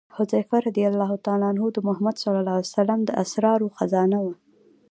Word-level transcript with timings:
حذیفه 0.17 0.57
رض 0.63 0.77
د 1.75 1.77
محمد 1.87 2.15
صلی 2.23 2.39
الله 2.41 2.55
علیه 2.57 2.71
وسلم 2.71 2.99
د 3.05 3.09
اسرارو 3.23 3.67
خزانه 3.77 4.17
وه. 4.23 4.33